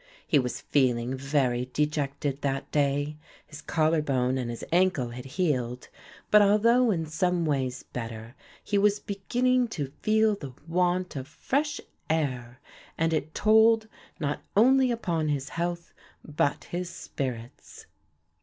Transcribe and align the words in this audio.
He 0.25 0.39
was 0.39 0.61
feeling 0.61 1.13
very 1.15 1.69
dejected 1.73 2.41
that 2.41 2.71
day. 2.71 3.17
His 3.45 3.61
collar 3.61 4.01
bone 4.01 4.39
and 4.39 4.49
his 4.49 4.65
ankle 4.71 5.09
had 5.09 5.25
healed; 5.37 5.89
but 6.31 6.41
although 6.41 6.89
in 6.89 7.05
some 7.05 7.45
ways 7.45 7.83
better, 7.83 8.33
he 8.63 8.79
was 8.79 8.99
beginning 8.99 9.67
to 9.77 9.93
feel 10.01 10.33
the 10.33 10.53
want 10.67 11.15
of 11.15 11.27
fresh 11.27 11.79
air 12.09 12.59
and 12.97 13.13
it 13.13 13.35
told 13.35 13.87
not 14.19 14.41
only 14.57 14.89
upon 14.89 15.27
his 15.27 15.49
health 15.49 15.93
but 16.25 16.63
his 16.63 16.89
spirits. 16.89 17.85